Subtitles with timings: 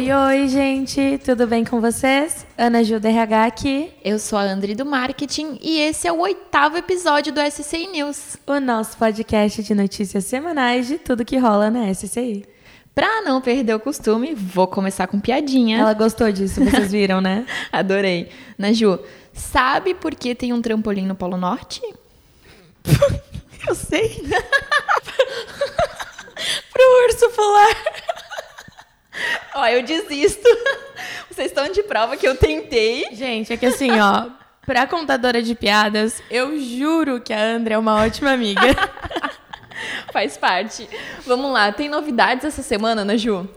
[0.00, 2.46] Oi, gente, tudo bem com vocês?
[2.56, 3.92] Ana Gil RH aqui.
[4.04, 8.36] Eu sou a Andri do Marketing e esse é o oitavo episódio do SCI News.
[8.46, 12.46] O nosso podcast de notícias semanais de tudo que rola na SCI.
[12.94, 15.80] Pra não perder o costume, vou começar com piadinha.
[15.80, 17.44] Ela gostou disso, vocês viram, né?
[17.72, 18.30] Adorei.
[18.56, 19.00] Naju,
[19.32, 21.82] sabe por que tem um trampolim no Polo Norte?
[23.66, 24.10] Eu sei.
[26.72, 27.97] Pro urso polar.
[29.58, 30.48] Ó, eu desisto.
[31.28, 33.08] Vocês estão de prova que eu tentei.
[33.10, 34.26] Gente, é que assim, ó,
[34.64, 38.60] pra contadora de piadas, eu juro que a André é uma ótima amiga.
[40.12, 40.88] Faz parte.
[41.26, 43.48] Vamos lá, tem novidades essa semana, Ana Ju?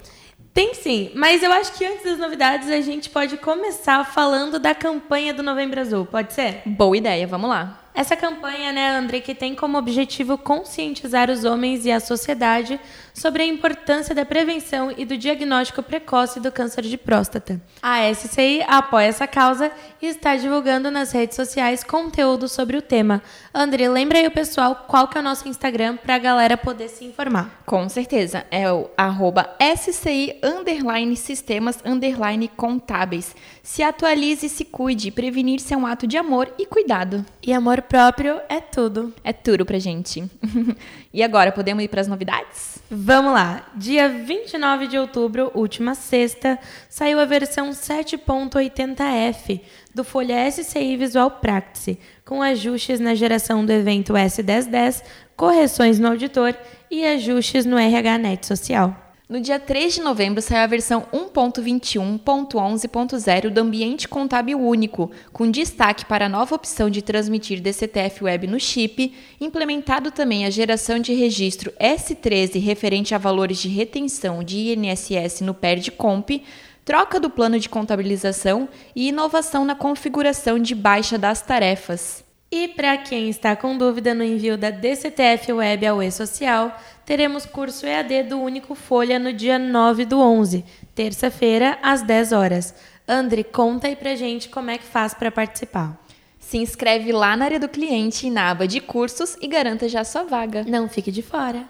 [0.51, 4.73] Tem sim, mas eu acho que antes das novidades a gente pode começar falando da
[4.73, 6.63] campanha do Novembro Azul, pode ser?
[6.65, 7.80] Boa ideia, vamos lá.
[7.93, 12.79] Essa campanha, né, André, que tem como objetivo conscientizar os homens e a sociedade
[13.13, 17.61] sobre a importância da prevenção e do diagnóstico precoce do câncer de próstata.
[17.81, 23.21] A SCI apoia essa causa e está divulgando nas redes sociais conteúdo sobre o tema.
[23.53, 26.87] André, lembra aí o pessoal qual que é o nosso Instagram para a galera poder
[26.87, 27.61] se informar.
[27.65, 33.35] Com certeza, é o arroba SCI underline sistemas underline contábeis.
[33.61, 37.25] Se atualize e se cuide, prevenir-se é um ato de amor e cuidado.
[37.43, 39.13] E amor próprio é tudo.
[39.23, 40.23] É tudo pra gente.
[41.13, 42.79] e agora, podemos ir para as novidades?
[42.89, 43.69] Vamos lá.
[43.75, 46.57] Dia 29 de outubro, última sexta,
[46.89, 49.61] saiu a versão 7.80F
[49.93, 55.03] do Folha SCI Visual Practice, com ajustes na geração do evento S1010,
[55.35, 56.55] correções no auditor
[56.89, 59.10] e ajustes no RHNet Social.
[59.31, 66.03] No dia 3 de novembro saiu a versão 1.21.11.0 do Ambiente Contábil Único, com destaque
[66.03, 71.13] para a nova opção de transmitir DCTF Web no chip, implementado também a geração de
[71.13, 76.43] registro S13 referente a valores de retenção de INSS no PERD-COMP,
[76.83, 82.29] troca do plano de contabilização e inovação na configuração de baixa das tarefas.
[82.53, 87.85] E para quem está com dúvida no envio da DCTF Web ao E-Social, teremos curso
[87.85, 92.75] EAD do Único Folha no dia 9 do 11, terça-feira, às 10 horas.
[93.07, 95.97] André, conta aí pra gente como é que faz para participar.
[96.41, 100.23] Se inscreve lá na área do cliente, na aba de cursos e garanta já sua
[100.23, 100.65] vaga.
[100.67, 101.63] Não fique de fora.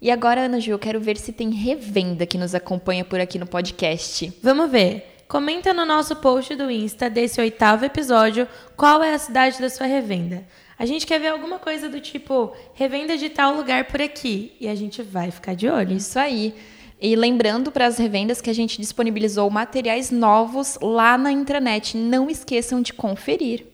[0.00, 3.38] E agora, Ana Ju, eu quero ver se tem revenda que nos acompanha por aqui
[3.38, 4.32] no podcast.
[4.42, 5.13] Vamos ver.
[5.34, 8.46] Comenta no nosso post do Insta desse oitavo episódio
[8.76, 10.46] qual é a cidade da sua revenda.
[10.78, 14.68] A gente quer ver alguma coisa do tipo revenda de tal lugar por aqui e
[14.68, 15.96] a gente vai ficar de olho.
[15.96, 16.54] Isso aí.
[17.00, 21.96] E lembrando para as revendas que a gente disponibilizou materiais novos lá na intranet.
[21.96, 23.66] Não esqueçam de conferir.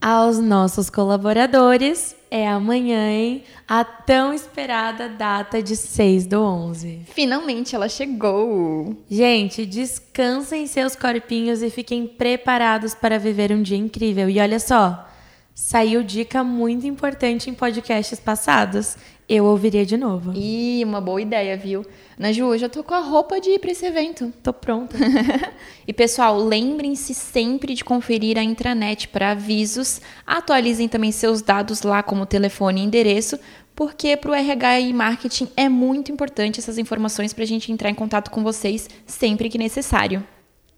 [0.00, 3.44] Aos nossos colaboradores, é amanhã, hein?
[3.68, 7.02] A tão esperada data de 6 do 11.
[7.06, 8.96] Finalmente ela chegou!
[9.08, 14.28] Gente, descansem seus corpinhos e fiquem preparados para viver um dia incrível.
[14.28, 15.08] E olha só,
[15.54, 18.96] saiu dica muito importante em podcasts passados.
[19.26, 20.32] Eu ouviria de novo.
[20.34, 21.86] Ih, uma boa ideia, viu?
[22.18, 24.30] Naju, eu já tô com a roupa de ir para esse evento.
[24.42, 24.98] Tô pronta.
[25.88, 30.00] e pessoal, lembrem-se sempre de conferir a intranet para avisos.
[30.26, 33.38] Atualizem também seus dados lá, como telefone e endereço,
[33.74, 37.88] porque para o RH e marketing é muito importante essas informações para a gente entrar
[37.88, 40.22] em contato com vocês sempre que necessário.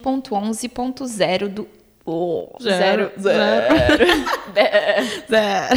[0.00, 1.68] 0.11.0 do.
[2.06, 3.10] Oh, zero.
[3.18, 3.20] Zero.
[3.20, 3.74] Zero.
[5.28, 5.76] zero.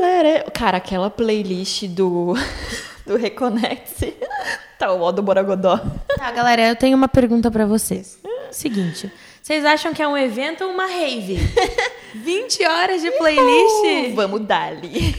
[0.00, 0.50] zero.
[0.54, 2.32] Cara, aquela playlist do,
[3.06, 4.16] do Reconect
[4.78, 5.78] tá o ó do Boragodó
[6.16, 8.18] Tá, galera, eu tenho uma pergunta para vocês.
[8.50, 9.12] Seguinte,
[9.42, 11.36] vocês acham que é um evento ou uma rave?
[12.14, 13.44] 20 horas de playlist?
[13.44, 15.14] Uhul, vamos dali.